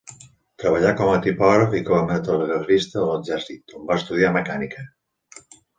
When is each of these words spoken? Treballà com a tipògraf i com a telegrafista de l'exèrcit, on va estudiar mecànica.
Treballà 0.61 0.93
com 1.01 1.11
a 1.17 1.19
tipògraf 1.25 1.75
i 1.81 1.83
com 1.91 2.11
a 2.15 2.19
telegrafista 2.31 2.99
de 3.03 3.07
l'exèrcit, 3.13 3.79
on 3.81 3.89
va 3.93 4.03
estudiar 4.03 4.37
mecànica. 4.41 4.91